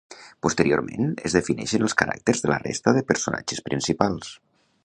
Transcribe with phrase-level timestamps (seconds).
[0.45, 4.35] Posteriorment, es defineixen els caràcters de la resta de personatges principals.